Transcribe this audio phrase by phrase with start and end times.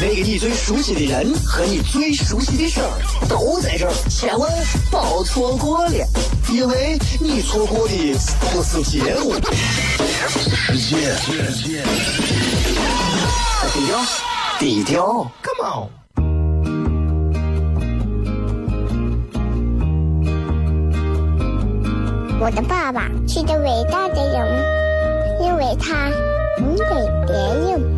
[0.00, 2.88] 那个你最熟悉的人和你最熟悉的事儿
[3.28, 4.48] 都在这儿，千万
[4.92, 6.06] 别错过了，
[6.52, 9.34] 因为你错过的不是节目，
[10.30, 11.16] 世界。
[13.74, 13.98] 低调，
[14.60, 15.88] 低调，Come on。
[22.40, 24.64] 我的爸爸是个伟大的人，
[25.42, 26.08] 因为他
[26.60, 26.84] 能给
[27.26, 27.97] 别人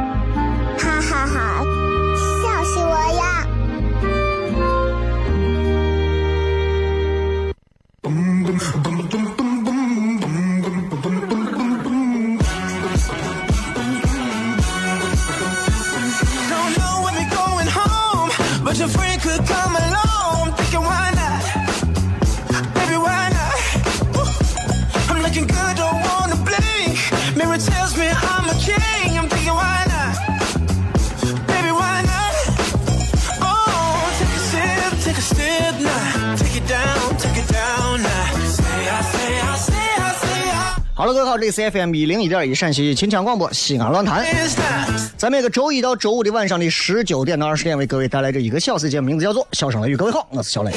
[41.51, 45.01] C F M 一零一点一陕西秦腔广播西安论坛，It's not.
[45.17, 49.95] 在每个周一到周五的晚上的十九点到二十点，为各位带来这一个小时节目，名字叫做《笑声雷雨》。
[49.97, 50.71] 各位好，我是小雷。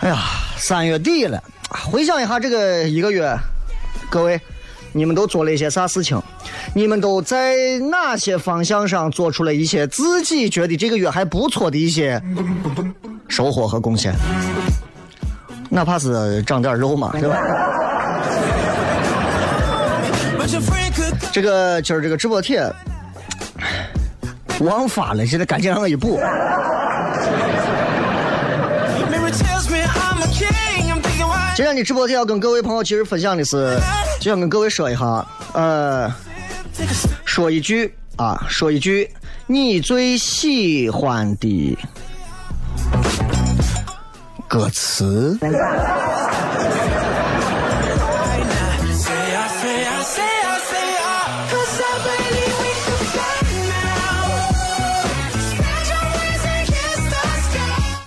[0.00, 0.18] 哎呀，
[0.56, 3.36] 三月底了，回想一下这个一个月，
[4.08, 4.40] 各位，
[4.92, 6.20] 你们都做了一些啥事情？
[6.74, 12.20] 你们都在哪些方向上做出了一些自己觉得这个月还不错的一些
[13.28, 14.14] 收获和贡献？
[15.68, 17.36] 哪怕是长点肉嘛，对吧
[21.32, 22.60] 这个今儿这个直播帖
[24.58, 26.20] 忘发了，现在赶紧让我一补。
[31.54, 33.78] 今天的直播帖要跟各位朋友其实分享的是，
[34.20, 36.12] 就想跟各位说一下，呃，
[37.24, 39.10] 说一句啊，说一句
[39.46, 41.78] 你最喜欢的
[44.46, 45.38] 歌词。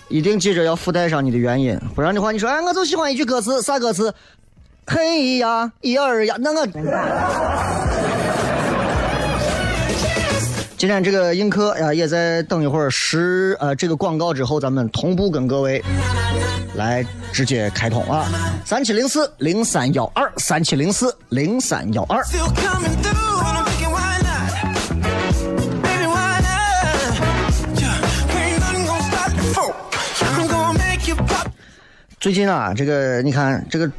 [0.10, 4.14] 一定记着要附带上你的原因，不然的话你说，哎，我就喜欢一句歌词，啥歌词？
[4.86, 6.68] 嘿呀，一二呀，那个。
[10.78, 15.82] 今天这个映客呀，也在等一会儿十呃这个广告之后，咱们同步跟各位
[16.76, 18.28] 来直接开通啊，
[18.66, 22.22] 三七零四零三幺二，三七零四零三幺二。
[22.26, 24.52] Still coming through, and I'm thinking why not?
[25.82, 27.16] Baby, why not?
[27.80, 27.96] Yeah,
[28.36, 29.74] ain't nothing gonna stop the folk.
[30.20, 31.48] I'm gonna make you pop.
[32.20, 33.90] 最近啊，这个你看这个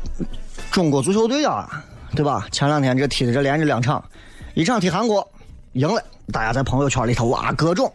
[0.74, 1.84] 中国足球队啊，
[2.16, 2.48] 对吧？
[2.50, 4.04] 前两天这踢的这连着两场，
[4.54, 5.24] 一场踢韩国
[5.74, 6.02] 赢了，
[6.32, 7.92] 大家在朋友圈里头哇各种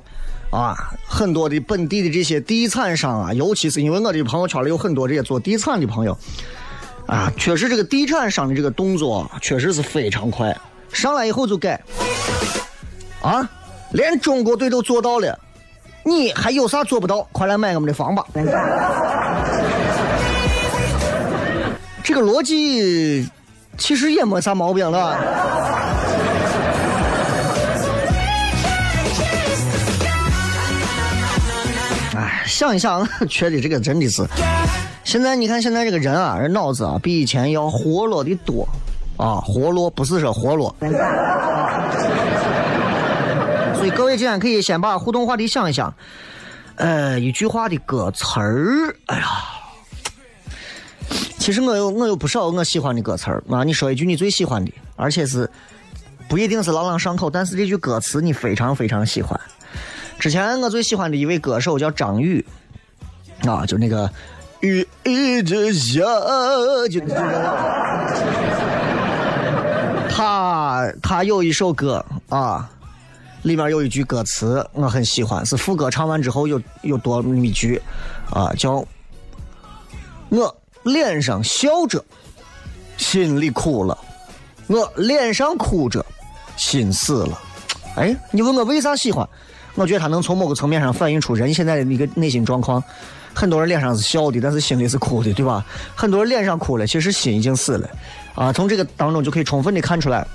[0.49, 6.17] 啊，很多的本地的这些地产商啊，尤其是因为我的朋友圈里有很多这些做地产的朋友
[7.05, 10.57] 啊，确实这个地产商的这个动作确实是非常快，
[10.93, 11.81] 上来以后就改
[13.21, 13.45] 啊，
[13.91, 15.37] 连中国队都做到了，
[16.05, 17.27] 你还有啥做不到？
[17.33, 18.25] 快来买我们的房吧！
[22.09, 23.29] 这个逻辑
[23.77, 25.15] 其实也没啥毛病了。
[32.15, 34.25] 哎，想一想，觉得这个真的是，
[35.03, 38.67] 现在你看现在这个人啊，人脑子啊比以前要活络的多
[39.15, 40.75] 啊，活络不是说活络。
[43.75, 45.93] 所以各位今天可以先把互动话题想一想，
[46.77, 49.58] 呃，一句话的歌词儿，哎呀。
[51.39, 55.49] 其实我有我有不少我喜欢的歌词儿啊，你说一句你最喜欢的，而且是
[56.27, 59.39] 不一定是朗朗上口，但是这句歌词你非常非常喜欢。
[60.19, 62.45] 之前我最喜欢的一位歌手叫张宇，
[63.47, 64.07] 啊，就那个
[64.59, 66.03] 雨一直下，
[66.91, 67.59] 就就那个。
[70.09, 72.69] 他他有一首歌啊，
[73.43, 77.81] 里面有一句歌词我很喜欢，是副歌唱完之后有有多那么一句
[78.29, 78.85] 啊，叫
[80.29, 80.58] “我
[80.91, 82.03] 脸上笑着，
[82.97, 83.97] 心里哭了；
[84.67, 86.05] 我脸上哭着，
[86.57, 87.39] 心死了。”
[87.95, 89.27] 哎，你问我为啥喜欢？
[89.75, 92.83] 我觉得他能从某个层面上反映出人现在的一个内心状况。
[93.33, 95.65] 很多人脸上是笑的，但是心里是哭的，对吧？
[95.95, 97.89] 很多人脸上哭了，其实心已经死了。
[98.35, 100.25] 啊，从这个当中就可以充分的看出来，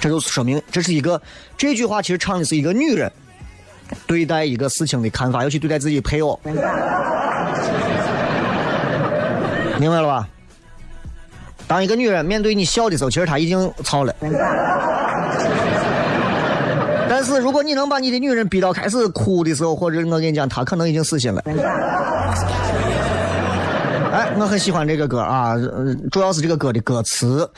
[0.00, 1.20] 这就说明这是一个
[1.56, 3.10] 这句话其实唱的是一个女人
[4.06, 6.38] 对待一个事情的看法，尤其对待自己配偶。
[9.82, 10.28] 明白了吧？
[11.66, 14.14] 当一个女人面对你笑的时候，其实她已经操了。
[17.08, 21.42] 但是如果你能把你的女人逼到开始哭的时候，或者我跟你讲，她可能已经死心了。
[24.12, 25.56] 哎，我很喜欢这个歌啊，
[26.12, 27.50] 主要是这个歌的歌词，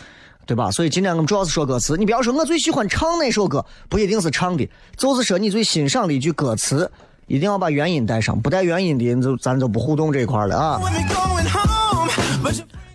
[0.46, 0.70] 对吧？
[0.70, 1.94] 所以今天我们主要是说歌词。
[1.98, 4.66] 你不要说我最喜欢唱哪首歌，不一定是唱的，
[4.96, 6.90] 就是说你最欣赏的一句歌词，
[7.26, 10.80] 一定要把原因带上，不带原因的，就咱就不互动这一块了啊。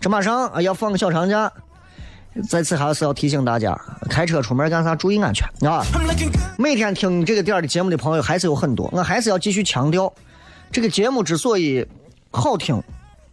[0.00, 1.50] 这马上啊要放个小长假。
[2.48, 3.76] 在此还是要提醒大家，
[4.08, 5.82] 开车出门干啥注意安全啊！
[6.56, 10.10] 每天听这个点的节目的朋友还是有很多，我还是要继续强调，
[10.70, 11.84] 这个节目之所以
[12.30, 12.80] 好听，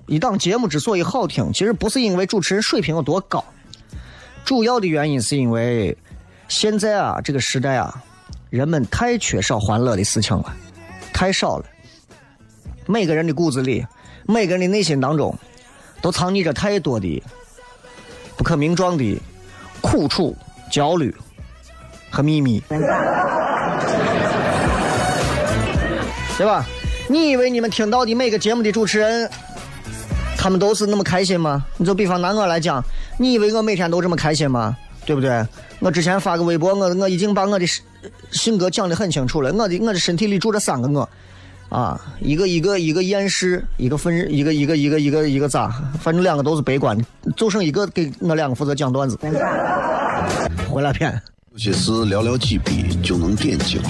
[0.08, 3.46] 一档节目之所以好听，其实不是因为主持人水平有多高，
[4.44, 5.96] 主要的原因是因为
[6.48, 8.04] 现在啊这个时代啊，
[8.50, 10.56] 人们太缺少欢乐的事情了，
[11.14, 11.66] 太少了。
[12.88, 13.86] 每个人的骨子里，
[14.25, 15.38] 每个人的内心当中，
[16.02, 17.24] 都藏匿着太多的。
[18.36, 19.20] 不可名状的
[19.82, 20.36] 苦楚、
[20.72, 21.16] 焦虑
[22.12, 22.62] 和秘密，
[26.38, 26.64] 对吧？
[27.10, 29.28] 你以为你们听到的每个节目的主持人，
[30.38, 31.66] 他们都是那么开心吗？
[31.78, 32.84] 你就比方拿我来讲，
[33.18, 34.78] 你以为我每天都这么开心吗？
[35.04, 35.44] 对不对？
[35.80, 37.66] 我之前发个微博，我我已经把我的
[38.32, 39.52] 性格讲得很清楚了。
[39.54, 41.10] 我的我的身体里住着三个我。
[41.69, 45.69] 啊，一个一个一个验尸，一个分，一个一个一个一个一个咋？
[46.00, 47.04] 反正两个都是悲观的，
[47.36, 49.19] 就剩一个给我两个负责讲段子。
[50.69, 51.22] 回来骗。
[51.52, 53.81] 有些事寥寥几笔就能点睛，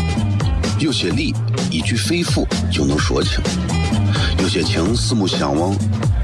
[0.80, 1.34] 有些理
[1.70, 3.44] 一句肺腑就能说清，
[4.40, 5.76] 有些情四目相望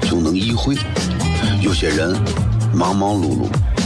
[0.01, 0.75] 就能意会，
[1.61, 2.15] 有些人
[2.73, 3.47] 忙忙碌碌。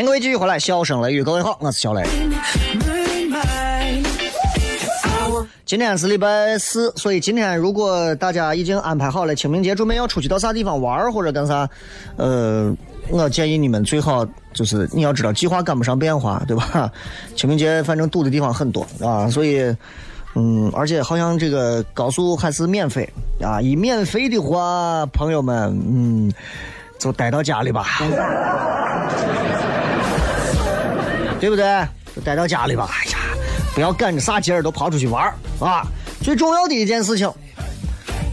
[0.00, 2.02] 迎各位继续回来，笑声雷雨，各位好，我是小雷。
[5.66, 11.68] 今天是礼拜四，所以今天如果大家已经安排好了清明节准备要出去到啥地方玩或者干啥，
[12.16, 12.74] 呃，
[13.10, 16.90] 我建议你们最好就是你要知道计划赶不上变化，对吧？
[17.36, 19.60] 清明节反正堵的地方很多啊，所以
[20.34, 23.08] 嗯，而且好像这个高速还是免费
[23.42, 26.32] 啊，一免费的话，朋友们嗯，
[26.98, 27.84] 就待到家里吧。
[31.40, 31.64] 对不对？
[32.14, 32.88] 就待到家里吧。
[32.90, 33.18] 哎呀，
[33.74, 35.86] 不要赶着啥节儿都跑出去玩儿啊！
[36.22, 37.32] 最重要的一件事情，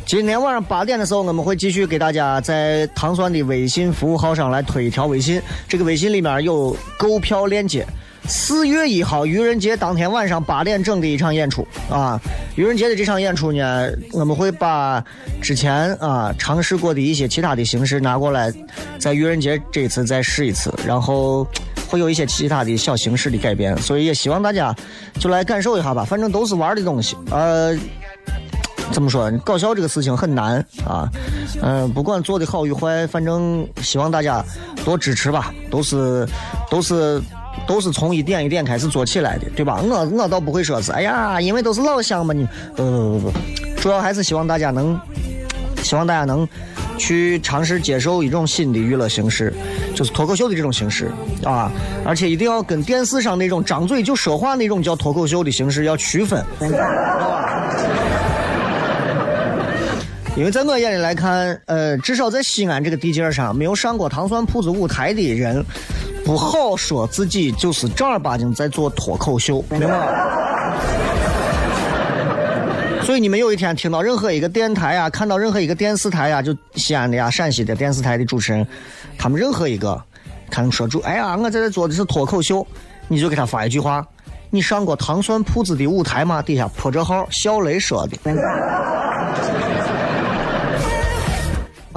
[0.06, 5.42] 今天晚上八点的时候，我们会继续给大家在糖蒜的微信服务号上来推一条微信。
[5.68, 7.86] 这个微信里面有购票链接，
[8.26, 12.20] 四月一号愚人节当天晚上八点整的一场演出啊！
[12.56, 15.02] 愚人节的这场演出呢，我们会把
[15.40, 18.52] 之前啊尝试过的一些其他的形式拿过来，
[19.00, 21.48] 在愚人节这次再试一次，然后
[21.88, 24.76] 会有一些其他的小形式的改变，所以也希望大家
[25.20, 27.78] 就来感受一下吧，反正都是玩的东西，呃。
[28.90, 29.30] 怎么说？
[29.44, 31.12] 搞笑这个事情很难啊，
[31.62, 34.42] 嗯，不管做的好与坏，反正希望大家
[34.86, 35.54] 多支持吧。
[35.70, 36.26] 都是，
[36.70, 37.22] 都是，
[37.68, 39.82] 都是从一点一点开始做起来的，对吧？
[39.84, 43.34] 我我倒不会说是，哎呀，因为都是老乡嘛，你不不不不，
[43.82, 44.98] 主要还是希望大家能，
[45.84, 46.48] 希望大家能
[46.98, 49.54] 去尝试接受一种新的娱乐形式，
[49.96, 51.12] 就是脱口秀的这种形式
[51.44, 51.72] 啊，
[52.06, 56.44] 而且一定要跟电视上那种张嘴就说话那种叫脱口秀的形式要区分，
[60.36, 65.64] 因为在我眼里来看，呃，至少在西安这个地界上，没有上过糖蒜铺子舞台的人，
[66.24, 70.06] 不好说自己就是正儿八经在做脱口秀，明白吗？
[73.08, 78.68] 所以你们有一天听到任何一个电台啊，看到任何一个电视台啊，就西安的呀、陕西的电视台的主持人，
[79.18, 79.98] 他们任何一个，
[80.50, 82.68] 看说主，哎呀，我在这做的是脱口秀，
[83.08, 84.06] 你就给他发一句话：
[84.50, 86.42] 你上过糖蒜铺子的舞台吗？
[86.42, 88.18] 底下破折号，小雷说的。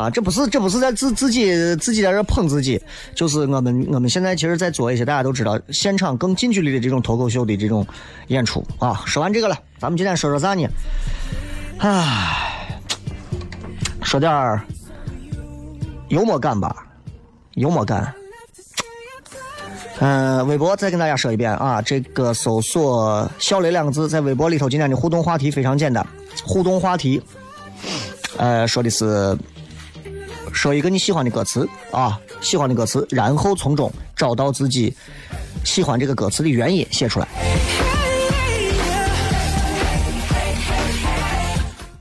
[0.00, 2.80] 啊，这不是这不是在自自己自己在这捧自己，
[3.14, 7.86] 就是我们我们现在其实在做一些大家都知道现场更近距离的这种脱口秀的这种
[8.28, 9.02] 演出啊。
[9.04, 10.66] 说完这个了，咱们今天说说啥呢？
[11.80, 12.80] 唉，
[14.02, 14.62] 说点儿
[16.08, 16.74] 幽默感吧，
[17.56, 18.14] 幽默感。
[19.98, 26.06] 嗯，微博再跟大家说一遍啊，这个搜索“小雷”两个字，在微博里头今天的互动话题非常简单，
[26.42, 27.20] 互动话题，
[28.38, 29.36] 呃，说的是。
[30.52, 34.94] 说一个你喜欢的歌词啊，喜欢的歌词，然后从中找到自己
[35.64, 37.26] 喜欢这个歌词的原因，写出来。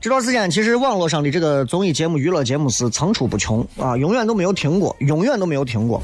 [0.00, 6.00] 这段时间，其实网络上的这个综艺节目、娱乐节目是层出不穷啊，永远都没有停过，永远都没有停过。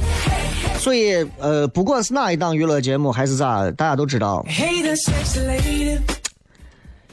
[0.78, 4.44] 所以，呃，不管是哪一档娱乐节目还是咋，大家都知道。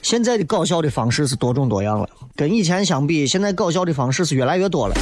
[0.03, 4.95] 现在的搞笑的方式是多种多样了，跟以前相比，现在搞笑的方式是越来越多了。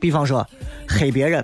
[0.00, 0.44] 比方说，
[0.88, 1.42] 黑别人、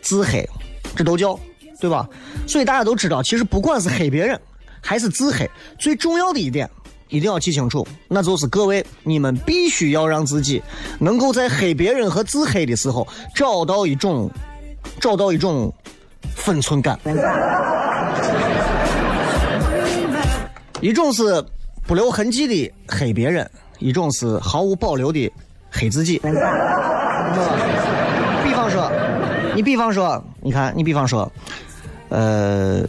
[0.00, 0.48] 自黑，
[0.96, 1.38] 这都叫，
[1.78, 2.08] 对吧？
[2.48, 4.40] 所以大家都知道，其实不管是黑别人
[4.80, 6.68] 还是自黑，最重要的一点
[7.08, 10.62] 一定要记清楚，那就是各位，你们必须要让自己
[10.98, 14.30] 能够在黑别人和自黑的时候找到一种，
[14.98, 15.70] 找到一种
[16.34, 16.98] 分寸感。
[20.80, 21.44] 一种是。
[21.86, 23.48] 不留痕迹的黑别人，
[23.78, 25.30] 一种是毫无保留的
[25.70, 26.18] 黑自己。
[28.44, 28.90] 比方说，
[29.54, 31.30] 你比方说，你看，你比方说，
[32.08, 32.82] 呃，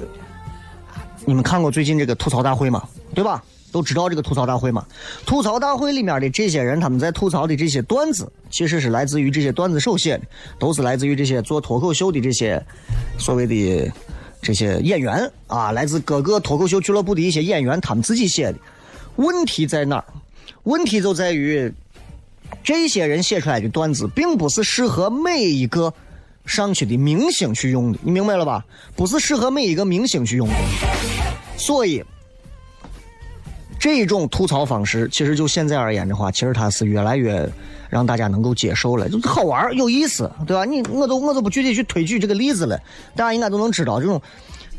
[1.26, 2.84] 你们看过最近这个吐槽大会吗？
[3.14, 3.44] 对吧？
[3.72, 4.86] 都知道这个吐槽大会吗？
[5.26, 10.24] 吐槽大会里面的这些人，他们在吐槽的这些段子，其实是来自于这些段子手写的，
[10.60, 12.64] 都是来自于这些做脱口秀的这些
[13.18, 13.92] 所谓的
[14.44, 18.58] 这些演员啊，来自各个脱口秀俱乐部的一些演员，他们自己写的。
[19.16, 20.06] 问题在哪儿？
[20.64, 21.72] 问题就在于，
[22.64, 25.94] 这些人写出来的段子，并不是适合每一个
[26.46, 28.64] 上去的明星去用的，你明白了吧？
[28.96, 30.56] 不是适合每一个明星去用的。
[31.58, 32.04] 所以，
[33.80, 37.48] 这种吐槽方式，其实就现在而言的话，其实它是越来越
[37.90, 40.64] 让大家能够接受了，就是好玩有意思，对吧？
[40.64, 42.80] 你我都我都不具体去推举这个例子了，
[43.16, 44.22] 大家应该都能知道，这种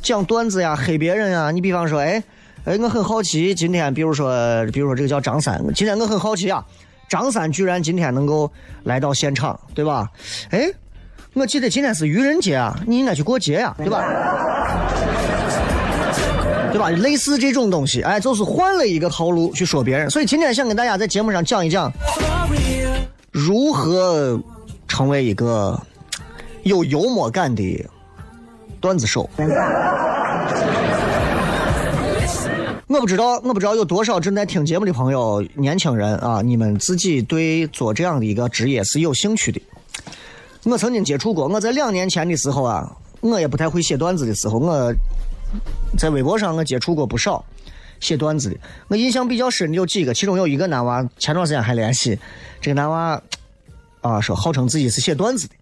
[0.00, 2.22] 讲段子呀、黑别人呀，你比方说，哎。
[2.64, 4.32] 哎，我很好奇，今天比如说，
[4.72, 6.64] 比如说这个叫张三，今天我很好奇啊，
[7.10, 8.50] 张三居然今天能够
[8.84, 10.10] 来到现场，对吧？
[10.48, 10.72] 哎，
[11.34, 14.02] 我记得今天是愚人节啊，你应该去过节呀，对吧？
[16.72, 16.88] 对吧？
[16.88, 21.92] 类似这种东西，哎，就是换了一个套路去说别人，所以今天想跟大家在节目上讲一讲，
[23.30, 24.40] 如何
[24.88, 25.78] 成为一个
[26.62, 27.86] 有幽默感的
[28.80, 29.28] 段子手。
[32.86, 39.60] 我不知道，我不知道有多少正在听节目的朋友，年轻人啊，你们自己对做这样的一个职业是有兴趣的。
[40.64, 44.92] 我曾经接触过，我在两年前的时候啊，我也不太会写段子的时候，我
[45.96, 47.42] 在微博上我接触过不少
[48.00, 48.56] 写段子的。
[48.88, 52.18] 我印象比较深的有几个，其中有一个男娃，前段时间还联系，
[52.60, 53.20] 这个男娃
[54.02, 55.54] 啊说号称自己是写段子的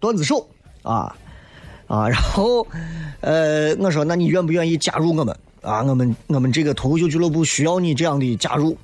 [0.00, 0.48] 段子手
[0.82, 1.14] 啊
[1.86, 2.66] 啊，然后
[3.20, 5.36] 呃我说那你愿不愿意加入我们？
[5.62, 8.76] 啊，我们我们这个脱口秀俱乐部需要你这样的加入。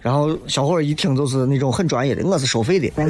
[0.00, 2.90] 然后小伙儿一听就是那种很专业的，我是收费的。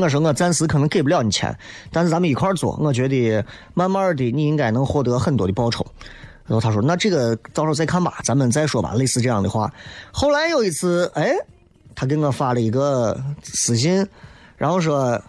[0.00, 1.56] 我说我暂时可能给不了你钱，
[1.92, 3.44] 但是咱们一块儿做，我觉得
[3.74, 5.86] 慢慢的你应该能获得很多的报酬。
[6.44, 9.72] 然后他说：“那这个到时候再看吧，咱们再说吧。”类似这样的话。
[10.10, 11.34] 后来有一次，哎，
[11.94, 14.04] 他给我发了一个私信，
[14.56, 15.20] 然后说：“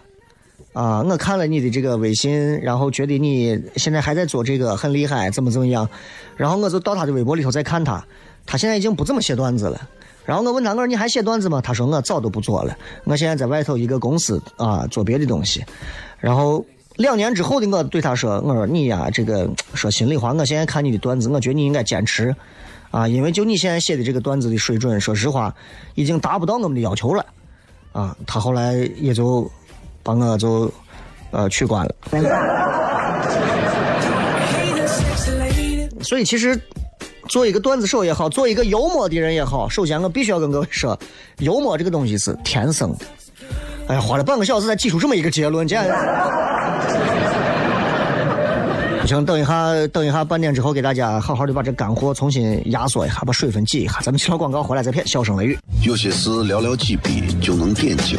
[0.74, 5.88] 啊，我看了你的这个微信，然后觉得你现在还在做这个，很厉害，怎么怎么样。”
[6.36, 8.04] 然后我就到他的微博里头再看他，
[8.44, 9.88] 他现在已经不怎么写段子了。
[10.26, 15.64] 然后我问他：“我说你还写段子吗？”他说：“我早都不做了，我现在在外头一个公司啊做别的东西。”
[16.20, 16.62] 然后。
[16.96, 22.32] 两年之后的我对他说：“我说你呀，这个说心里话，我现在看你的段子，我觉得你应该坚持，
[22.92, 25.52] 啊，因为就你现在写的这个段子的水准，说实话，
[25.96, 27.26] 已经达不到我们的要求了，
[27.90, 29.50] 啊。”他后来也就
[30.04, 30.72] 把我就
[31.32, 31.92] 呃取关了。
[36.00, 36.60] 所以其实
[37.28, 40.96] 做一个段子手也好，做一个幽默的人也好，首先我必须要跟各位说，
[41.38, 43.06] 幽默这个东西是天生的。
[43.88, 45.88] 哎呀，花了半个小时才挤出这么一个结论，简直。
[49.00, 54.00] 不行，等一下，等一下，半点之后给大家好好的把这干货重新压缩一下，把水分挤一下。
[54.00, 55.58] 咱们去了广告回来再片，笑声雷雨。
[55.82, 58.18] 有些事寥寥几笔就能点睛，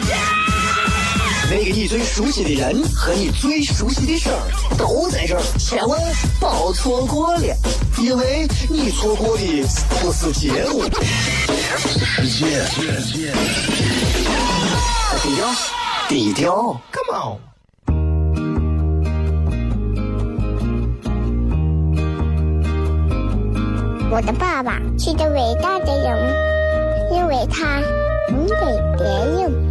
[1.51, 4.39] 那个你最熟悉的人和你最熟悉的事儿
[4.77, 5.99] 都在这儿，千万
[6.39, 7.43] 别错过了，
[8.01, 9.43] 因为你错过的
[9.99, 10.83] 不是节目，
[12.05, 12.63] 世界。
[15.21, 15.53] 低调，
[16.07, 17.37] 低调，Come on。
[24.09, 26.33] 我的爸爸是个伟大的人，
[27.11, 27.81] 因为他
[28.29, 28.55] 能给
[28.97, 29.70] 别人。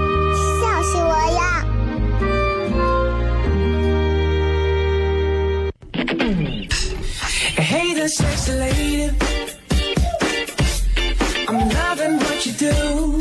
[12.41, 13.19] what you do.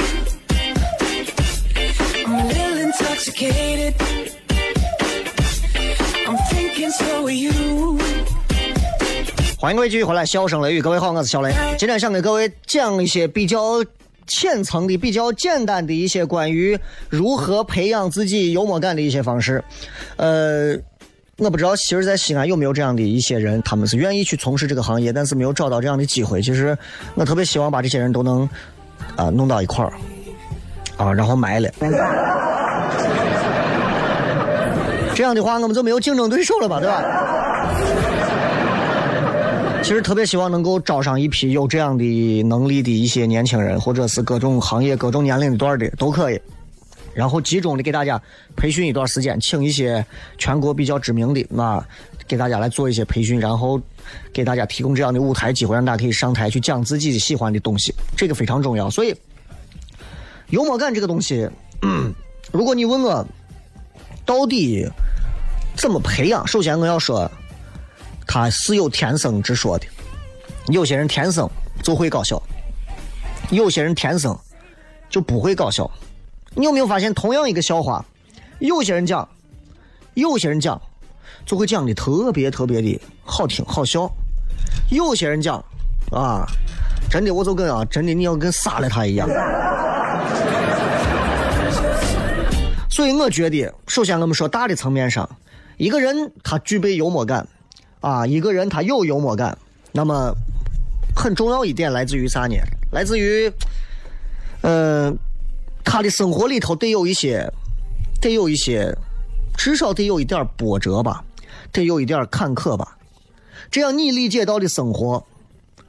[2.24, 3.94] I'm a little intoxicated.
[6.26, 7.98] I'm thinking so are you.
[9.58, 11.52] 欢迎各位继续回来，笑声雷雨，各位好，我是小雷。
[11.78, 13.84] 今天想给各位讲一些比较
[14.26, 16.78] 浅层的、比较简单的一些关于
[17.10, 19.62] 如何培养自己幽默感的一些方式。
[20.16, 20.74] 呃，
[21.36, 26.40] 我不知道，其实，在西安有没有这样的一些人，他们是愿意去从事这个行业，但是没有找到这样的机会。
[26.40, 26.76] 其实，
[27.14, 28.48] 我特别希望把这些人都能
[29.16, 29.92] 啊弄到一块儿
[30.96, 31.70] 啊，然后埋了。
[35.14, 37.02] 这样的话，我们就没有竞争对手了吧，对吧？
[39.82, 46.40] 其实特别希望能够招上一批有这样的能力的一些年轻人，或者是各种行业、各种年龄段的都可以。
[47.14, 48.20] 然后集中的给大家
[48.56, 50.04] 培训一段时间，请一些
[50.38, 51.84] 全国比较知名的那
[52.28, 53.80] 给大家来做一些培训，然后
[54.32, 58.88] 给大家提供这样的舞台机会，让大家可以上台去讲自己喜欢的东西，这个非常重要。
[58.88, 59.14] 所以，
[60.50, 61.48] 幽默感这个东西，
[62.52, 63.26] 如果你问我
[64.24, 64.88] 到底
[65.76, 67.30] 怎么培养，首先我要说，
[68.26, 69.86] 他是有天生之说的。
[70.68, 71.48] 有些人天生
[71.82, 72.40] 就会搞笑，
[73.50, 74.38] 有些人天生
[75.08, 75.90] 就不会搞笑。
[76.54, 78.04] 你有没有发现，同样一个笑话，
[78.58, 79.26] 有些人讲，
[80.14, 80.80] 有些人讲，
[81.46, 84.10] 就会讲的特别特别的好听好笑；
[84.90, 85.64] 有些人讲，
[86.10, 86.44] 啊，
[87.08, 89.28] 真的我就跟啊，真的你要跟杀了他一样。
[92.90, 95.28] 所以我觉得，首先我们说大的层面上，
[95.76, 97.46] 一个人他具备幽默感，
[98.00, 99.56] 啊，一个人他有幽默感，
[99.92, 100.34] 那么
[101.14, 102.56] 很重要一点来自于啥呢？
[102.90, 103.50] 来自于，
[104.62, 105.16] 嗯。
[105.92, 107.44] 他的生活里头得有一些，
[108.20, 108.96] 得有一些，
[109.58, 111.20] 至少得有一点波折吧，
[111.72, 112.96] 得有一点坎坷吧，
[113.72, 115.20] 这样你理解到的生活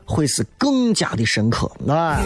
[0.03, 1.71] 会是更加的深刻。
[1.87, 2.19] 哎，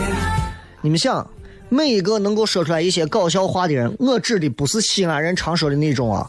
[0.79, 1.29] 你们想，
[1.67, 6.25] 每一个能够说出来一些搞笑话的人，我指的不是西安人常说的那种啊，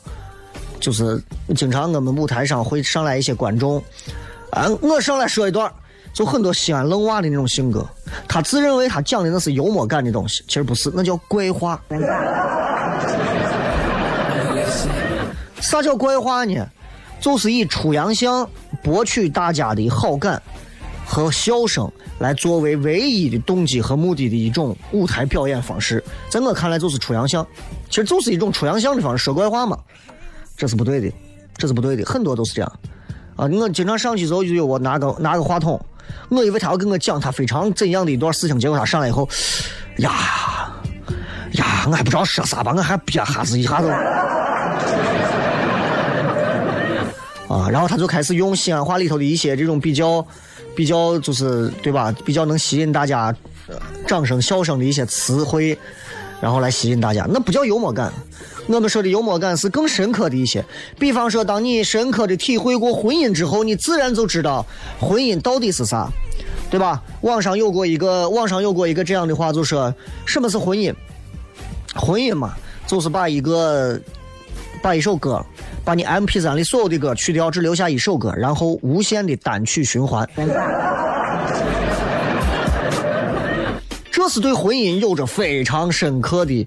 [0.81, 1.23] 就是
[1.55, 3.81] 经常我们舞台上会上来一些观众，
[4.51, 5.73] 啊，我上来说一段。
[6.17, 7.87] 就很多西安愣娃的那种性格，
[8.27, 11.79] 他自认为他讲的那是幽默感的东西，其实不是，那叫怪话。
[15.61, 16.67] 啥叫怪话呢？
[17.21, 18.49] 就是以出洋相
[18.83, 20.41] 博取大家的好感
[21.05, 26.03] 和笑声来作为唯一的动机和目的的一种舞台表演方式。
[26.31, 27.47] 在我看来，就是出洋相，
[27.91, 29.79] 其实就是一种出洋相的方式，说怪话嘛，
[30.57, 31.13] 这是不对的，
[31.59, 32.73] 这是不对的，很多都是这样。
[33.37, 35.79] 啊，我经常上去之后就有我拿个拿个话筒，
[36.29, 39.29] 我以为他要跟我讲他非常怎样的一段事情，结果他上来以后，
[39.99, 40.13] 呀
[41.53, 43.89] 呀，我还不知道说啥吧，我还憋哈子一下子。
[47.49, 50.27] 啊，然后他就开始用西安话里头的一些这种比较、
[50.75, 53.33] 比较就是对吧，比较能吸引大家
[53.69, 55.79] 呃掌声、笑声的一些词汇，
[56.41, 58.13] 然后来吸引大家，那不叫幽默感。
[58.69, 60.65] 我们说的幽默感是更深刻的一些，
[60.99, 64.67] 比方说，当你深刻的体会过婚姻之后，你自然就知道
[64.99, 66.09] 婚姻到底是啥，
[66.69, 67.03] 对吧？
[67.23, 70.93] 网上有过一个，网上有过一个这样的话，就说什么是婚姻？
[71.95, 72.55] 婚姻嘛，
[72.87, 73.99] 就是把一个
[74.83, 75.41] 把一首歌，
[75.85, 80.29] 把你 M P 三里所有的歌去掉，只留下一首歌，然后无限的单曲循环。
[84.11, 86.67] 这是对婚姻有着非常深刻的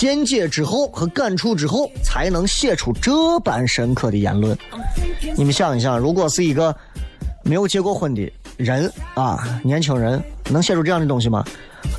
[0.00, 4.56] 见解之后和感触之后，才能写出这般深刻的言论。
[5.36, 6.74] 你们想一想，如果是一个
[7.42, 11.44] 没有结过婚的人啊，年轻人能写出这样的东西吗？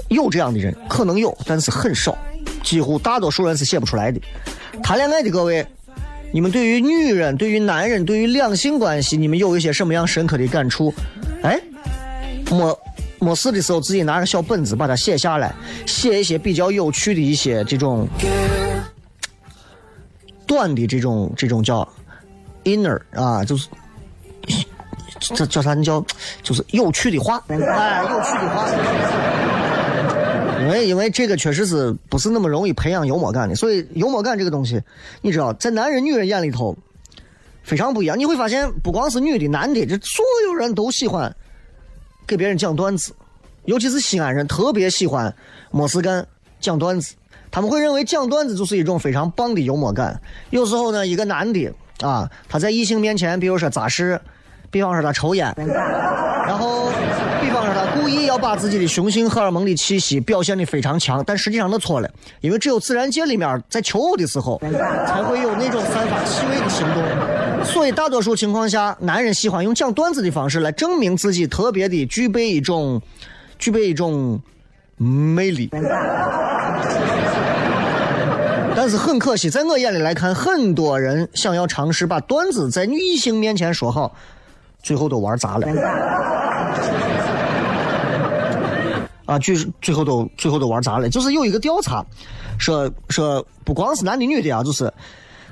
[0.10, 2.18] 有这样的人，可能有，但是很少，
[2.64, 4.20] 几乎大多数人是写不出来的。
[4.82, 5.64] 谈恋爱的各位，
[6.34, 10.92] 你们对于女人、对于男人、对于两性关系，你们有一些什么样深刻的感触？
[11.44, 11.62] 哎，
[12.50, 12.76] 没
[13.22, 15.54] 没事的时候，自己拿个小本子把它写下来，
[15.86, 18.08] 写一些比较有趣的一些这种
[20.48, 21.88] 短的这种这种叫
[22.64, 23.68] inner 啊，就是
[25.20, 25.76] 这叫啥？
[25.76, 26.04] 你叫
[26.42, 28.68] 就是有趣的话，哎，有趣的话。
[30.62, 34.82] 因为因为这个确实是不是那么容易培养幽默感的，所以幽默感这个东西，
[35.22, 36.76] 你知道，在男人女人眼里头
[37.62, 38.18] 非常不一样。
[38.18, 41.36] 你会发现，不光是女的，男的，这所有人都喜欢
[42.32, 43.12] 给别人讲段子，
[43.66, 45.36] 尤其是西安人特别喜欢
[45.70, 46.26] 没事干
[46.62, 47.14] 讲段子。
[47.52, 50.18] 他们会认为讲段子就是一种非常棒的幽默感。
[50.50, 54.18] 有时候呢，一个男的啊，他在异性面前，比如说扎实，
[54.70, 55.54] 比方说他抽烟，
[56.48, 56.90] 然后
[57.42, 64.58] 比方说他故意要把自己的雄性荷尔蒙的气息表现的非常强，但实际上他错了，因为只有自然界里面在求偶的时候
[65.06, 67.04] 才会有那种散发气味的行动。
[67.64, 73.02] 所以大多数情况下，男人喜欢用讲段子的方式来证明自己特别的具备一种
[73.58, 74.42] 具备一种
[74.98, 75.70] 魅力。
[78.74, 84.16] 但是很可惜，在我眼里来看，很多人想要尝试把段子在女性面前说好，
[84.82, 85.68] 最后都玩砸了。
[89.26, 91.10] 啊，最最后都最后都玩砸了。
[91.10, 92.04] 就是有一个调查，
[92.58, 94.92] 说说不光是男的女的啊，就是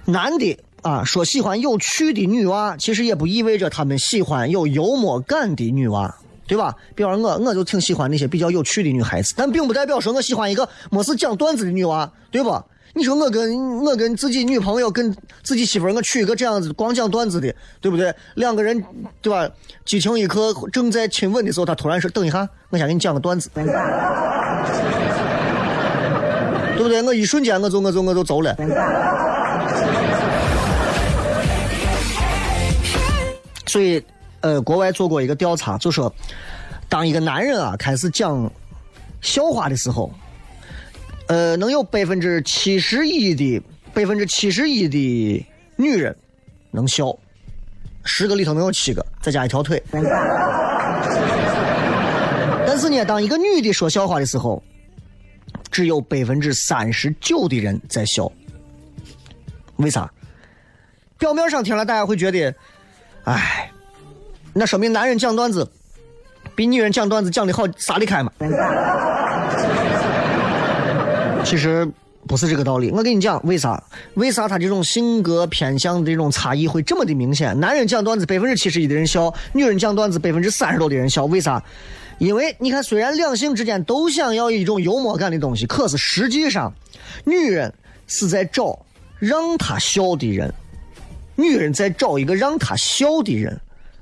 [0.05, 6.13] 男的啊说喜欢有趣的女娃，其实也不意味着他们喜欢有幽默感的女娃，
[6.47, 6.73] 对吧？
[6.95, 12.63] 比方说我，我就挺喜欢那些比较有趣的女孩子，但并不代表说我喜欢一个没事讲段子的女娃，对吧？
[12.95, 18.11] 你说我跟我跟自己女朋友跟自己媳妇儿，我娶一个这样子光讲段子的，对不对？
[18.33, 18.83] 两个人，
[19.21, 19.47] 对吧？
[19.85, 23.63] 激情一刻，正在亲吻的时候，他突然说：“等一下，我先给你讲个段子， 对
[26.83, 28.55] 不对？”我一瞬间，我就我就我就走了。
[33.69, 34.03] 所以，
[34.41, 36.11] 呃，国外做过一个调查，就说，
[36.89, 38.51] 当一个男人啊开始讲
[39.21, 40.11] 笑话的时候。
[41.27, 43.61] 呃，能有百分之七十一的
[43.93, 46.15] 百分之七十一的女人
[46.71, 47.15] 能笑，
[48.03, 49.79] 十个里头能有七个，再加一条腿。
[52.65, 54.63] 但是呢，当一个女的说笑话的时候，
[55.69, 58.31] 只有百分之三十九的人在笑。
[59.75, 60.11] 为啥？
[61.19, 62.51] 表面上听了大家会觉得，
[63.29, 63.71] 哎，
[64.53, 65.69] 那说明男人讲段子
[66.55, 68.31] 比女人讲段子讲的好，撒得开嘛？
[71.45, 71.87] 其实
[72.27, 73.81] 不是这个道理，我跟你讲，为啥？
[74.15, 77.57] 为啥他这种性格偏向的这种差异会这么的明显？
[77.59, 81.63] 男人讲段子百分之七十一的人笑，女人讲段子百分之三十多的人笑，为啥？
[82.17, 86.73] 因为你看，虽然两性之间都想要一种幽默感的东西，可是实际上，
[87.25, 87.71] 女人
[88.07, 88.79] 是在找
[89.19, 90.51] 让他笑的人，
[91.39, 93.59] 女人在找一个让她笑的人，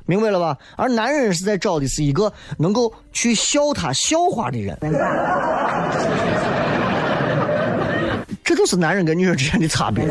[0.07, 0.57] 明白了吧？
[0.75, 4.75] 而男人是在找的是一个能够去笑他笑话的人。
[8.43, 10.03] 这就是男人跟女人之间的差别。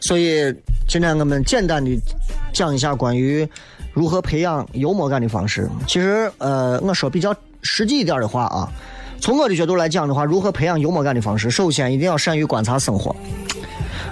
[0.00, 0.54] 所以，
[0.88, 1.94] 今天我们简单的
[2.50, 3.46] 讲一下关于
[3.92, 5.68] 如何培养幽默感的方式。
[5.86, 8.66] 其实，呃，我说比较实际一点的话啊，
[9.20, 13.14] 从我的角度来讲的话，如何培养幽默感的方式，首先一定要善于观察生活。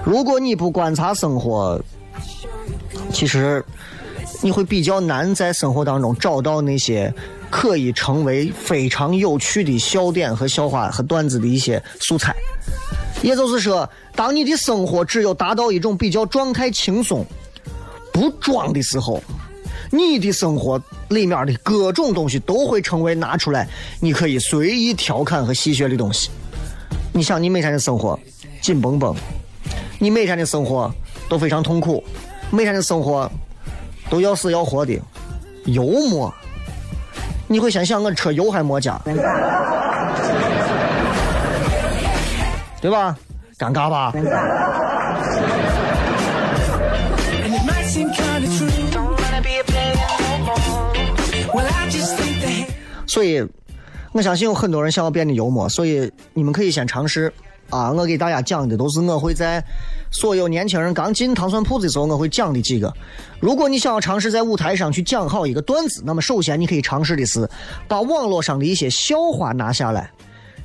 [0.04, 1.80] 如果你不观察生活，
[3.10, 3.64] 其实
[4.42, 7.10] 你会比较难在生活当中找到那些
[7.48, 12.36] 可以成为非常有趣的笑点和笑话和段子的一些素材。
[13.22, 17.24] 也就是说，当你的生活只有达到一种比较状态轻松、
[18.12, 19.22] 不装的时候，
[19.90, 23.68] 你的生活里面的各种东西都会成为拿出来
[24.00, 26.30] 你可以随意调侃和戏谑的东西。
[27.12, 28.18] 你想，你每天的生活
[28.60, 29.14] 紧绷绷，
[29.98, 30.92] 你每天的生活
[31.28, 32.02] 都非常痛苦，
[32.50, 33.30] 每天的生活
[34.10, 35.00] 都要死要活的，
[35.64, 36.32] 幽默，
[37.48, 39.00] 你会先想我车油还没加，
[42.86, 43.18] 对吧？
[43.58, 44.12] 尴尬吧？
[53.08, 53.44] 所以，
[54.12, 57.32] 我相信有很多人想要变得幽默，所以你们可以先尝试
[57.70, 57.90] 啊！
[57.90, 59.60] 我给大家讲的都是我会在
[60.12, 62.94] 所有年轻人刚进糖蒜铺子的时候我会讲的几个。
[63.40, 67.50] 如果你想要尝试在舞台上去讲好一个段子，那么首先你可以尝试的是
[67.88, 70.08] 把网络上的一些笑话拿下来，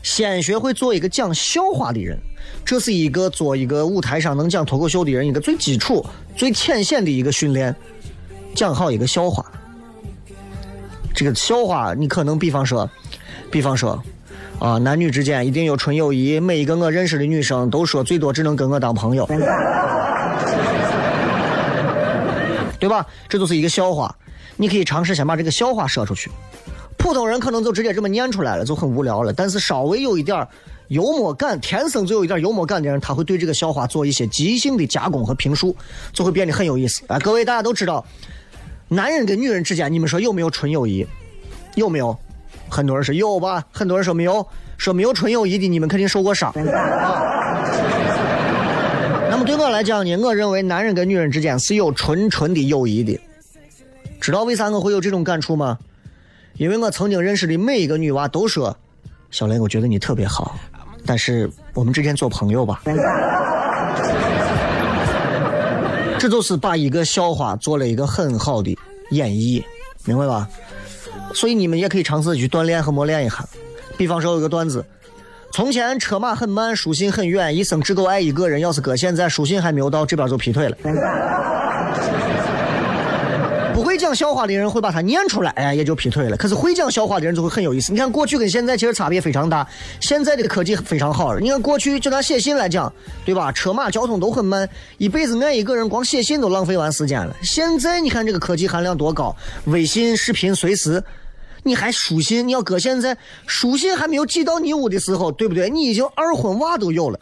[0.03, 2.17] 先学会做一个讲笑话的人。
[2.65, 7.75] 这是一个做一个舞台上能讲脱口秀的人一个最基础、最浅显的一个训练。
[8.53, 9.45] 讲好一个笑话，
[11.15, 12.89] 这个笑话你可能比方说，
[13.49, 14.03] 比方说，
[14.59, 19.25] 啊，男女之间一定有纯友谊，每一个我认识的女生都说最多只能跟我当朋友，
[22.77, 23.07] 对吧？
[23.29, 24.13] 这就是一个笑话，
[24.57, 26.29] 你可以尝试先把这个笑话说出去。
[27.01, 29.33] 普通人可能就直接这么念出来了，就很无聊了。
[29.33, 30.47] 但是稍微有一点
[30.89, 35.75] 幽默感，天生就有一点幽默感的人，他会对这个笑话做一些即兴的加工和评述，
[36.13, 37.01] 就会变得很有意思。
[37.07, 38.05] 哎，各位大家都知道，
[38.87, 41.05] 男人跟女人之间，你们说有没有纯友谊？
[41.75, 42.15] 有没有？
[42.69, 44.45] 很多人说有吧，很多人说没有。
[44.77, 46.51] 说没有纯友谊的，你们肯定受过伤。
[49.29, 53.19] 那么对我来讲呢，我认为男人跟女人之间是有纯纯的友谊的。
[54.19, 55.77] 知道为啥我会有这种感触吗？
[56.55, 58.75] 因为我曾经认识的每一个女娃都说
[59.31, 60.55] ：“小雷，我觉得你特别好，
[61.05, 62.81] 但是我们之间做朋友吧。”
[66.19, 68.77] 这就是把一个笑话做了一个很好的
[69.09, 69.63] 演绎，
[70.05, 70.47] 明白吧？
[71.33, 73.43] 所以你们也可以尝试去锻炼和磨练一下。
[73.97, 74.85] 比方说有个段子：
[75.51, 78.59] 从前车马很慢，书信很远，一生只够爱一个人。
[78.59, 80.77] 要是搁现在，书信还没有到，这边就劈腿了。
[83.91, 86.37] 会讲笑话的人会把它念出来，哎，也就劈腿了。
[86.37, 87.91] 可是会讲笑话的人就会很有意思。
[87.91, 89.67] 你看过去跟现在其实差别非常大，
[89.99, 91.37] 现在的科技非常好。
[91.37, 92.91] 你看过去就拿写信来讲，
[93.25, 93.51] 对吧？
[93.51, 97.35] 车马交通都很慢，一辈子爱一个人，光写信都浪费完时间了。
[97.43, 101.03] 现在你看这个科技含量多高，微信、视频随时。
[101.63, 102.47] 你还书信？
[102.47, 105.69] 你要搁现在，书信还没有寄到你屋的时候，对不对？
[105.69, 107.19] 你已经二婚娃都有了。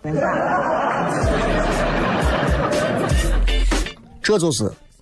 [4.22, 4.72] 这就是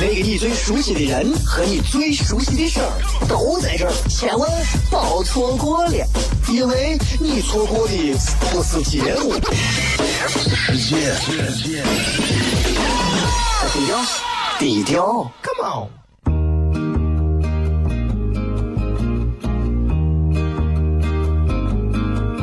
[0.00, 4.48] 那个你最熟悉的人和你最熟悉的事儿都在这儿，千万
[4.90, 6.06] 别错过了，
[6.48, 8.16] 因为你错过的
[8.52, 9.34] 不是节目，
[10.28, 11.12] 是世界。
[13.72, 13.98] 低调，
[14.60, 15.88] 低调，Come on。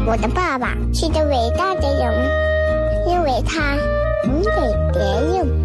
[0.05, 2.29] 我的爸爸是个伟大的人，
[3.07, 3.75] 因为他
[4.25, 4.51] 能给
[4.93, 5.64] 别人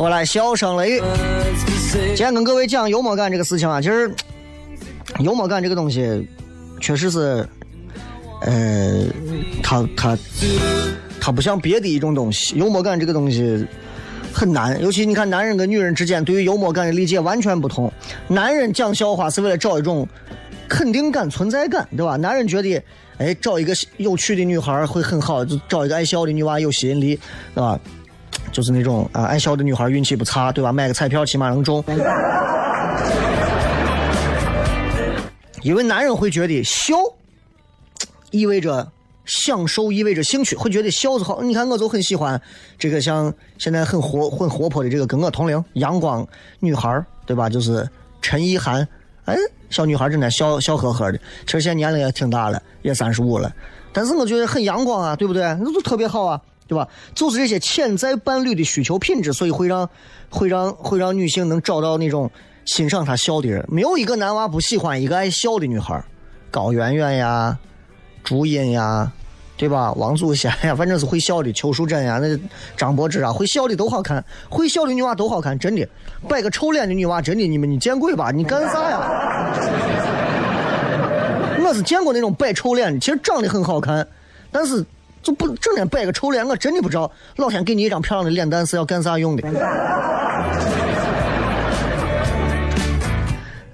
[0.00, 1.02] 回来，笑声雷雨。
[1.92, 4.10] 今天跟各位讲幽默感这个事情啊，其实
[5.18, 6.26] 幽默感这个东西，
[6.80, 7.46] 确实是，
[8.40, 9.04] 呃，
[9.62, 10.18] 它它
[11.20, 13.66] 它不像别的一种东西，幽默感这个东西
[14.32, 17.92] 很难，尤其你看男人跟女人之间对于幽默感的理解完全不同。
[18.26, 20.08] 男人讲笑话是为了找一种
[20.66, 22.16] 肯定感、存在感，对吧？
[22.16, 22.82] 男人觉得，
[23.18, 27.20] 哎，找一个有趣的女孩会很好，就找一个爱笑的女娃有吸引力，
[27.54, 27.78] 对吧？
[28.52, 30.72] 就是那种啊，爱笑的女孩运气不差，对吧？
[30.72, 31.84] 买个彩票起码能中。
[35.62, 36.96] 因为男人会觉得笑
[38.30, 38.90] 意味着
[39.26, 41.42] 享受，意味着兴趣，会觉得笑是好。
[41.42, 42.40] 你看，我就很喜欢
[42.78, 46.26] 这个像现在很活、很活泼的这个跟我同龄阳光
[46.60, 47.48] 女孩，对吧？
[47.48, 47.86] 就是
[48.22, 48.86] 陈意涵，
[49.26, 49.36] 哎，
[49.68, 51.18] 小女孩真的笑笑呵呵的。
[51.44, 53.52] 其实现在年龄也挺大了，也三十五了，
[53.92, 55.42] 但是我觉得很阳光啊，对不对？
[55.60, 56.40] 那就特别好啊，
[56.70, 56.86] 对吧？
[57.14, 59.90] 就是这些潜在伴侣的需求品质，所以会让
[60.28, 62.30] 会让会让女性能找到那种。
[62.66, 66.00] 欣赏她笑的人，没有一个男娃不喜欢一个爱笑的女孩
[66.52, 67.58] 高圆圆呀，
[68.22, 69.10] 朱茵呀，
[69.56, 69.92] 对吧？
[69.94, 71.52] 王祖贤呀，反正是会笑的。
[71.52, 72.38] 邱淑贞呀，那
[72.76, 75.88] 张柏芝啊，会笑的都好看，会笑的女娃都好看，真的。
[76.28, 78.30] 摆个臭脸的女娃，真的，你们你见鬼吧？
[78.30, 79.00] 你干啥呀？
[81.64, 84.06] 我是见过那种摆臭脸的，其实长得很好看，
[84.52, 84.84] 但是
[85.22, 89.48] 就不整天摆个臭脸，我真的不知道老天给你一张漂亮的脸蛋是要干啥用的。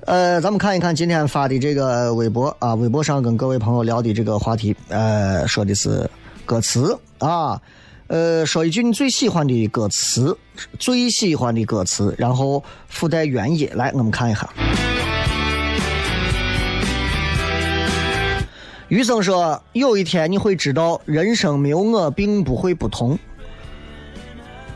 [0.06, 6.08] 呃，咱们看一看今天发的这个微博啊，微博上跟各位朋友聊的这个话题，呃，说的是
[6.44, 7.60] 歌词啊，
[8.06, 10.38] 呃，说一句你最喜欢的歌词，
[10.78, 14.48] 最喜欢的歌词，然后附带原因，来，我们看一下。
[18.88, 23.18] 余生说，有一天你会知道，人生没有我并不会不同。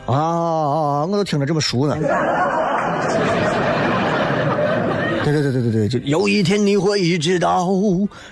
[0.06, 1.06] 啊啊啊！
[1.06, 1.96] 我都听着这么熟呢。
[5.22, 7.68] 对对对对对对，就有一天你会知道，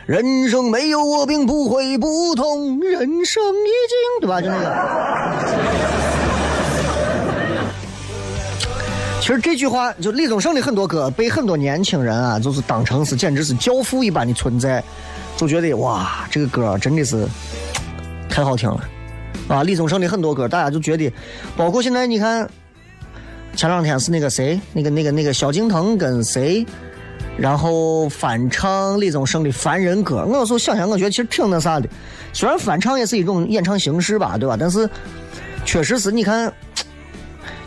[0.07, 4.41] 人生没有我并不会不同，人生已经对吧？
[4.41, 4.75] 就那个。
[9.21, 14.83] 其实这句话，就李宗盛的很多歌，被很多年轻人啊，就是当成是简直是教父一般的存在，
[15.38, 17.27] 就觉得哇，这个歌真的是
[18.29, 18.81] 太好听了
[19.48, 19.62] 啊！
[19.62, 21.11] 李宗盛的很多歌，大家就觉得，
[21.57, 22.46] 包括现在你看。
[23.57, 26.64] 前两天是那个谁，那个那个那个萧敬腾跟谁，
[27.37, 30.22] 然后翻唱李宗盛的《凡人歌》。
[30.24, 31.88] 我有时候想想，我觉得其实挺那啥的。
[32.33, 34.57] 虽然翻唱也是一种演唱形式吧，对吧？
[34.57, 34.88] 但是
[35.64, 36.53] 确实是你看，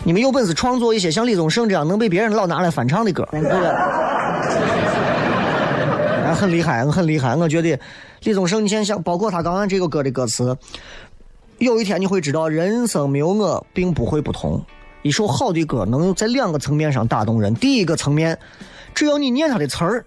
[0.06, 3.50] 你们有本事创作一些像李宗盛这样能被别人老拿来翻唱的歌，对不
[6.34, 7.36] 很厉害，我很厉害。
[7.36, 7.80] 我觉得
[8.24, 10.58] 李宗盛，你先想，包括他刚刚这个歌的歌词，
[11.58, 14.64] 有一天你会知道，人生没有我并不会不同。
[15.04, 17.54] 一首好的歌能在两个层面上打动人。
[17.56, 18.38] 第一个层面，
[18.94, 20.06] 只要你念他的词儿，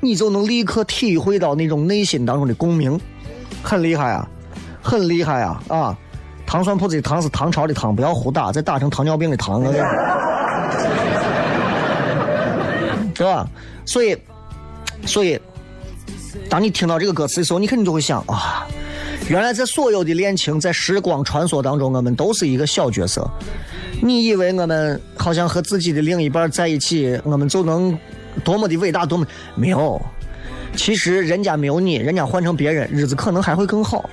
[0.00, 3.00] 你就能立刻体会到那种内心当中的共鸣，
[3.62, 4.28] 很厉害啊，
[4.82, 5.98] 很厉害啊啊！
[6.46, 9.72] 糖蒜铺子的糖是唐朝的糖，不要胡打，再打成糖尿病的糖了，
[13.14, 13.48] 是吧？
[13.86, 14.14] 所以，
[15.06, 15.38] 所以，
[16.48, 18.66] 当你听到这个歌词的时候，你肯定就会想啊。
[19.28, 23.28] 原来在所有的恋情在时光穿梭当中，我们都是一个小角色。
[24.02, 27.96] 你以为我们好像和自己的另一半在一起，我们就能
[28.42, 30.00] 多么的伟大，多么没有？
[30.76, 34.10] 其实人家没有你，人家换成别人，日子可能还会更好。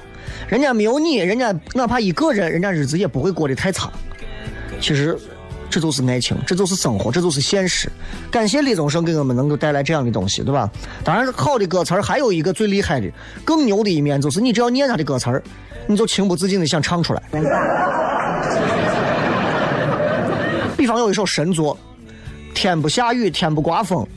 [0.47, 3.91] 人家没有你，人家哪怕一个人，人家日子也不会过得太差。
[4.79, 5.17] 其实。
[5.71, 7.89] 这就是爱情，这就是生活，这就是现实。
[8.29, 10.69] 感谢李宗盛给我们能够带来这样的东西，对吧？
[11.03, 13.09] 当然，好的歌词还有一个最厉害的、
[13.45, 15.41] 更牛的一面，就是你只要念他的歌词，
[15.87, 17.23] 你就情不自禁的想唱出来。
[20.75, 21.77] 比方有一首神作，
[22.53, 24.05] 天不下雨，天不刮风，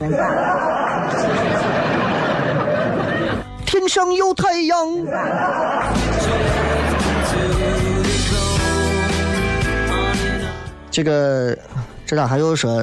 [3.65, 4.77] 天上有太阳。
[10.95, 11.53] 这个，
[12.05, 12.81] 这俩还有说，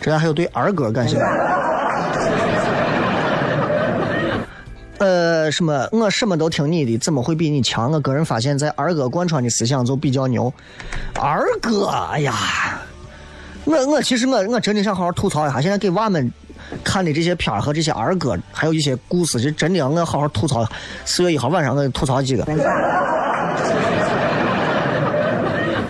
[0.00, 1.24] 这俩还有对儿歌感兴趣。
[4.98, 5.88] 呃，什么？
[5.92, 7.92] 我什么都听你的，怎么会比你强？
[7.92, 10.52] 我个人发现，在儿歌贯穿的思想就比较牛。
[11.20, 12.34] 儿歌，哎呀，
[13.62, 16.28] 我我其实我我真的想好好吐槽一下，现在给娃们
[16.82, 20.66] 看的这些片儿和这些儿歌，还有一些故事，就真的我好好吐槽。
[21.04, 22.44] 四月一号晚上我吐槽几个。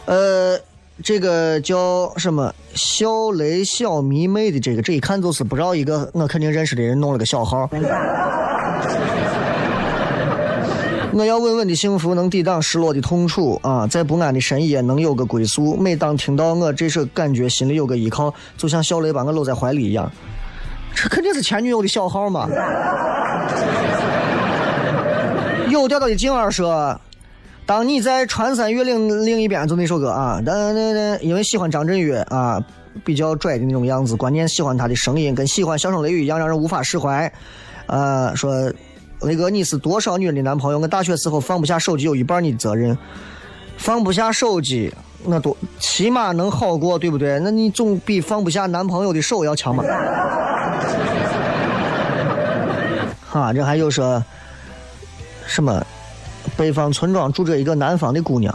[0.05, 0.61] 呃。
[1.03, 7.69] 这个叫什么小雷小迷妹的这个，这一看就是不知道一个我肯定认识的人弄了个小号。
[11.15, 15.77] 我要稳稳的幸福，能抵挡失落的痛楚啊，在不安的深夜能有个归宿。
[15.77, 20.11] 每当听到我这首，感觉心里有个依靠，就像小雷把我搂在怀里一样。
[20.95, 22.49] 这肯定是前女友的小号嘛。
[25.69, 26.99] 有调调的静儿说
[27.73, 32.63] ：“当你在穿山越岭另一边，就那首歌啊，噔噔噔，因为喜欢张震岳啊，
[33.03, 37.33] 比较拽的那种样子，关键喜欢他的声音，跟喜欢笑声雷雨一样，让人无法释怀。
[37.87, 38.71] 呃，说
[39.23, 40.79] 雷哥，你是多少女人的男朋友？
[40.79, 42.95] 我大学时候放不下手机，有一半你的责任。
[43.79, 44.93] 放不下手机，
[45.25, 47.41] 那多起码能好过，对不对？
[47.41, 49.83] 那你总比放不下男朋友的手要强嘛？
[53.31, 54.23] 哈，这还有说。”
[55.49, 55.83] 什么？
[56.63, 58.55] 北方村庄住着一个南方的姑娘，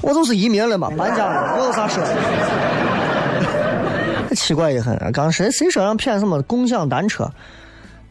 [0.00, 2.02] 我就是移民了嘛，搬家了，我有啥说？
[4.34, 4.98] 奇怪的很。
[5.12, 7.30] 刚谁谁说让骗什么共享单车？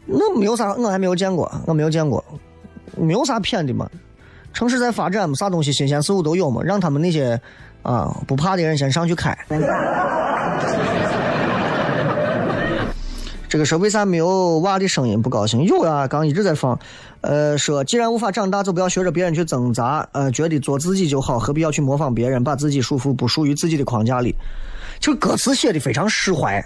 [0.06, 2.24] 那没有啥，我还没有见过，我没有见过，
[2.96, 3.86] 没有啥骗的嘛。
[4.54, 7.38] 城市在发展嘛，啥东西新鲜事物都有嘛，让他们那些
[7.82, 9.36] 啊不怕的人先上去开。
[13.52, 15.62] 这个是为啥没有娃的声音不高兴？
[15.64, 16.78] 有啊，刚一直在放。
[17.20, 20.08] 呃，说既然无法长大，就不要学着别人去挣扎。
[20.12, 24.34] 呃，觉得做自己就好，何必要去模仿别人，把自己束缚不属于自己的框架里？
[24.98, 26.64] 就歌词写的非常释怀，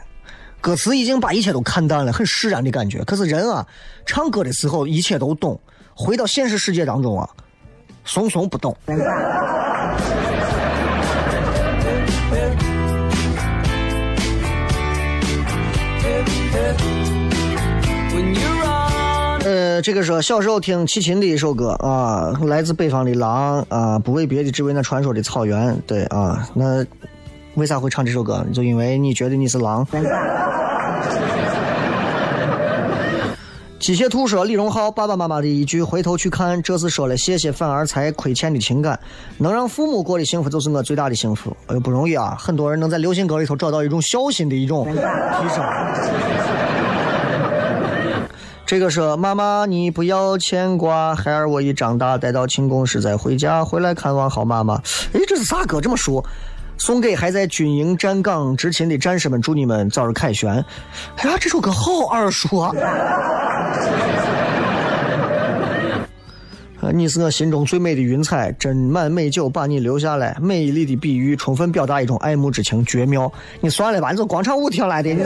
[0.60, 3.02] 歌词已经把一切都看淡了，很释然的感觉。
[3.02, 3.66] 可是人啊，
[4.04, 5.60] 唱歌的时候一切都懂，
[5.92, 7.28] 回到现实世界当中啊，
[8.04, 8.76] 怂怂不懂。
[19.82, 25.76] 这个是小时候听齐秦的一首歌啊，来自北方的狼啊，不为别的，只为那传说的草原。
[25.86, 26.84] 对啊，那
[27.54, 28.44] 为啥会唱这首歌？
[28.52, 29.86] 就因为你觉得你是狼。
[33.78, 38.98] 机械兔说：“李荣浩爸爸妈妈的一句‘回头去看’，这是说了谢谢反而才亏欠的情感。
[39.38, 41.56] 能让父母过得幸福，就是我最大的幸福。
[41.68, 42.36] 哎呦，不容易啊！
[42.36, 44.94] 很多人能在流行歌里头找到一种孝心的一种提
[45.54, 45.62] 升。”
[48.66, 54.74] 这个是妈妈，你不要牵挂，孩儿我已长大，待到庆功时再回家，回来看望好妈妈。
[55.12, 55.80] 哎，这是啥歌？
[55.80, 56.24] 这么说，
[56.76, 60.52] 送给还在军营站岗执勤的战士们，祝你们早日凯旋。
[61.18, 62.72] 哎呀，这首歌好耳熟啊！
[66.92, 73.32] 你是我心中最美的云彩，斟满美酒把你留下来，美丽的比喻，充分表达一种爱慕之情，绝妙。
[73.60, 75.24] 你算了吧，你这广场舞跳来的，你。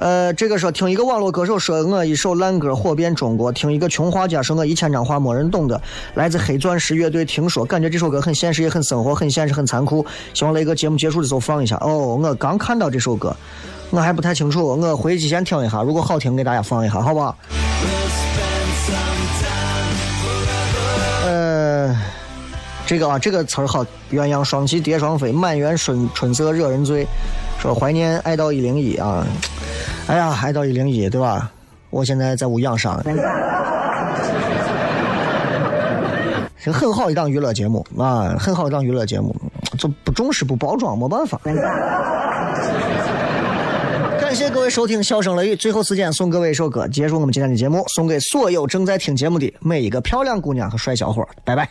[0.00, 5.78] 呃，这个说听一个网络歌手说我一首烂歌火遍中国，听一个穷画家说我一千张画没人懂的，
[6.14, 10.04] 来自黑钻石乐队，听说感觉这首歌很现实，也很生活，很现实，很残酷。
[10.32, 11.76] 希望雷哥节目结束的时候放一下。
[11.82, 13.36] 哦，我刚看到这首歌，
[13.90, 17.36] 我还不太清楚，我回去先听一下，如果好听给大家放一下，好不好？
[21.26, 21.94] 呃，
[22.86, 27.06] 这个啊，这个词儿好，鸳鸯双栖蝶双飞，满园春春色惹人醉。
[27.60, 29.26] 说怀念爱到一零一啊。
[30.10, 31.52] 哎呀，爱到一零一，对吧？
[31.88, 33.00] 我现在在屋养伤。
[36.62, 39.32] 这很好一档娱乐节目啊，很好一档娱乐节目，
[39.78, 41.40] 就不重视不包装，没办法。
[44.20, 51.70] 感谢各位收听《笑声雷雨》，最后时间送各位一首歌，结束我们今天的节目，送给所有正在听节目的每一个漂亮姑娘和帅小伙，拜拜。